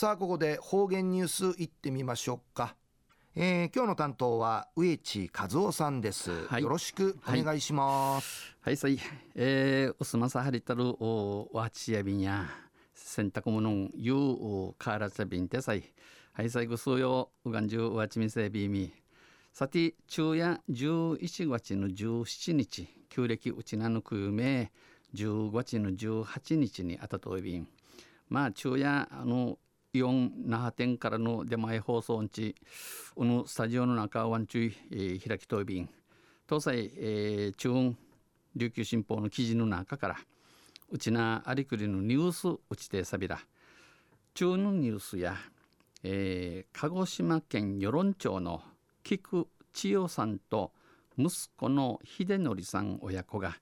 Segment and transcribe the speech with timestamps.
[0.00, 2.76] さあここで方言ニュースいってみましょうか。
[3.34, 8.54] えー、今日の担当は植地和夫さんです、はい、よろしくお願いします。
[8.60, 9.00] はい、はい、
[9.34, 12.46] えー、おすまさはりたるおわちやびんや
[12.94, 15.82] 洗濯物ゆうからちゃびんてさい。
[16.32, 18.92] はい最後数曜うがんじゅうわちみせびみ。
[19.52, 24.70] さて昼夜11月の17日旧暦うちなぬくゆめ
[25.16, 27.66] 10月の18日にあたといびん。
[28.28, 29.58] まあ昼夜あの
[29.94, 32.54] イオン那覇店からの出前放送んち
[33.14, 35.88] このスタジオの中ワンチュイ、えー、開きといびん。
[36.46, 37.94] 東西、えー、中央
[38.54, 40.16] 琉球新報の記事の中から
[40.90, 43.38] うちなありくりのニュースうちてさびら。
[44.34, 45.36] 中のニュースや、
[46.02, 48.60] えー、鹿児島県与論町の
[49.02, 50.72] 菊千代さんと
[51.16, 53.56] 息子の秀則さん親子が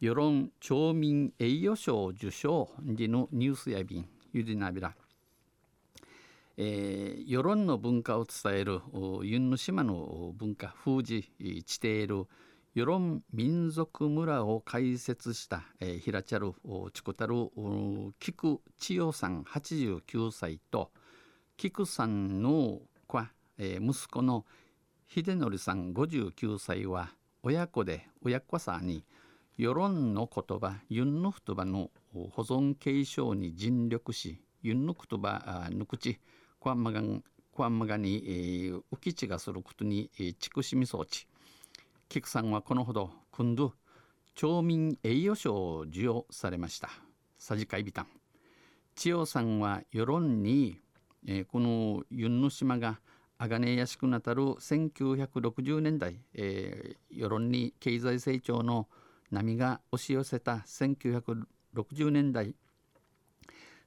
[0.00, 4.94] 世論町民栄誉賞受賞でのニュースやびんゆでなびら。
[6.56, 8.80] えー、世論の文化を伝える
[9.22, 11.32] ユンヌ島の文化封じ
[11.64, 12.26] 地底る
[12.74, 16.52] 世論民族村を開設した、えー、ひらちゃる
[16.92, 17.34] ちこたる
[18.18, 20.90] 菊千代さん89歳と
[21.56, 23.20] 菊さんの子、
[23.58, 24.46] えー、息子の
[25.08, 27.10] 秀則さん59歳は
[27.42, 29.04] 親子で親子さに
[29.58, 36.18] 世論の言葉ユンヌ言葉の保存継承に尽力しユンヌ言葉ぬくち
[36.62, 41.26] コアンマガンコアンマガに、えー、浮き地がすることに、えー、畜死み装置
[42.08, 43.72] 菊さんはこのほど今度
[44.36, 46.88] 町民栄誉賞を授与されました
[47.36, 48.06] さじかいびたん
[48.94, 50.78] 千代さんは世論に、
[51.26, 53.00] えー、このユンの島が
[53.38, 58.86] 鋼屋敷なたる1960年代、えー、世論に経済成長の
[59.32, 62.54] 波が押し寄せた1960年代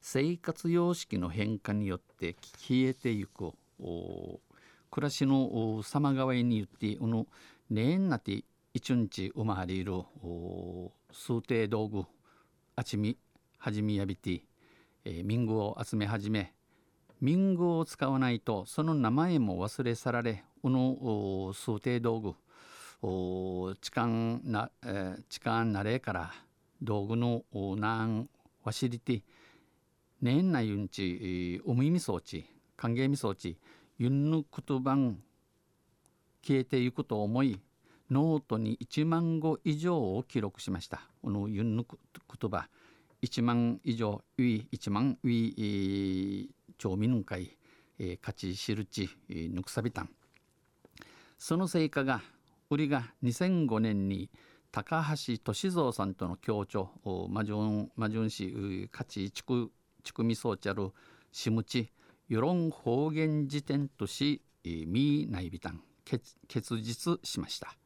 [0.00, 3.52] 生活様式の変化によって消えていく。
[3.78, 7.26] 暮らしの様変わりによってこの
[7.68, 9.92] 年なって一日生まれる
[11.12, 12.04] 数定道具
[12.76, 13.18] あちみ
[13.58, 14.42] はじみやびて、
[15.04, 16.52] えー、民具を集め始め
[17.20, 22.34] 民具を使わないとその名前も忘れ去られこの数定道具
[23.80, 24.06] 痴漢
[24.44, 26.32] な、えー、痴漢なれから
[26.82, 27.42] 道具の
[27.76, 28.28] なん
[28.62, 29.22] わしりて
[30.22, 32.46] 年内ユンチおむいみ装置
[32.76, 33.58] 歓迎み装置
[33.98, 35.18] ユンヌクトバン
[36.42, 37.60] 消えていくと思い
[38.10, 41.02] ノートに1万語以上を記録しました。
[41.22, 41.98] このユンヌク
[42.38, 42.68] トバ
[43.22, 47.58] 1万以上ウィ1万ウィ町民会
[47.98, 50.10] 勝ちしるちぬくさびたん。
[51.36, 52.22] その成果が
[52.70, 54.30] 売りが2005年に
[54.72, 56.90] 高橋俊三さんとの協調
[57.28, 59.70] マジョンマジョン市勝ち地区
[60.06, 60.92] ちくみそうちゃる
[61.32, 61.90] しむち
[62.28, 67.76] 世論方言辞典としみないびたん結実しました。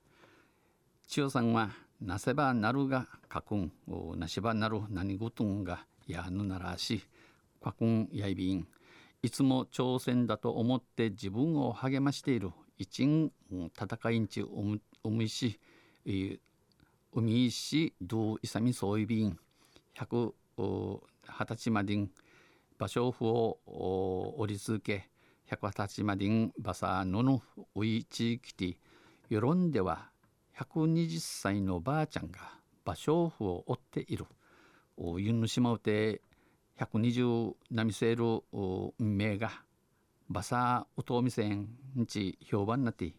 [1.08, 1.70] 千代さんは
[2.00, 3.72] なせばなるがかくん
[4.16, 7.02] なしばなる何事んがやぬならし
[7.62, 8.68] かくんやいびん。
[9.22, 12.50] いつも挑戦だと思って自分を励ましている。
[12.78, 15.58] 一ん戦いんちおむおむいし
[16.06, 19.38] うみいしどういさみそういびん。
[19.94, 20.34] 百
[21.30, 22.10] 二十歳までん
[22.78, 25.10] 場所府を折り続け
[25.46, 27.42] 百二十歳までんバサノの
[27.74, 28.78] ウイ地域で
[29.28, 30.10] 世論では
[30.58, 32.38] 120歳のばあちゃんが
[32.84, 34.26] 芭蕉布を追っている。
[35.18, 36.20] ユンヌシマウテ
[36.78, 39.50] 120波せる運命が
[40.28, 41.68] バサウトウミセン
[42.06, 43.14] ち評判になって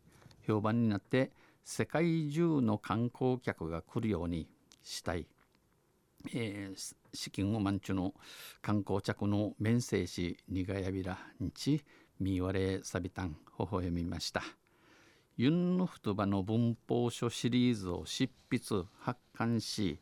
[0.48, 1.32] 評判になって
[1.64, 4.48] 世界中の観光客が来るように
[4.84, 5.28] したい、
[6.34, 8.14] えー、資金を満中の
[8.62, 11.84] 観光着の面生しにがやびらんち
[12.20, 14.42] みわれさびたんほほえみました。
[15.38, 20.00] ユンヌフトバの文法書シリーズを執筆発刊し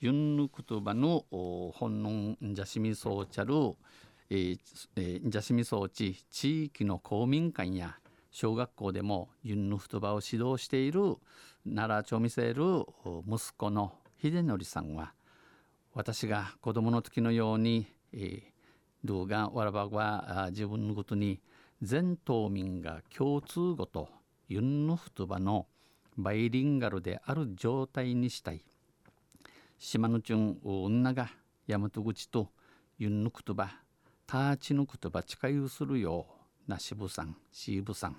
[0.00, 2.10] ユンヌクトバの本能
[2.44, 3.54] んじゃしみそうちゃる
[4.30, 4.58] えー
[4.96, 7.98] えー、じゃしみ装置地域の公民館や
[8.30, 11.16] 小学校でもユンヌフトバを指導している
[11.64, 12.64] 奈良町見せる
[13.28, 15.12] 息子の秀則さんは
[15.94, 18.42] 私が子供の時のように、えー、
[19.04, 21.40] 動画わらばは自分のことに
[21.82, 24.08] 全島民が共通語と
[24.48, 25.66] ユンヌフトバの
[26.16, 28.64] バイリンガルである状態にしたい。
[29.78, 31.30] 島のチュン女が
[31.66, 32.48] 大和口と
[32.98, 33.72] ユンヌクトバ
[34.26, 36.26] ターチの言葉近ゆするよ
[36.68, 38.16] うなしぶさんしぶさん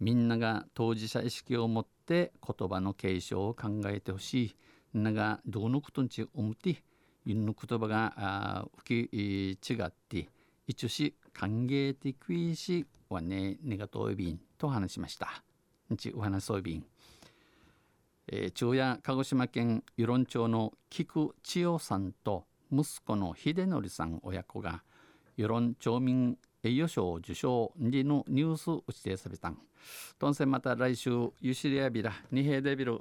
[0.00, 4.54] みんなが当事者意識を持って言葉の継承を考えてほし
[4.94, 6.82] いながどうのことにち思って
[7.26, 10.28] の言葉が吹き違って
[10.66, 15.42] 一し歓迎的しはねネガトイビンと話しました。
[15.96, 16.84] ちお話そうびん。
[18.28, 24.82] えー、昼夜鹿児島県与論町の菊千代さんと息子の秀則さん親子が
[25.36, 29.48] 与論町民栄誉賞受賞にのニュース打ちてさびた。
[29.48, 29.58] ん。
[30.18, 31.10] とんせまた来週
[31.40, 33.00] ゆしりやびら二平デビル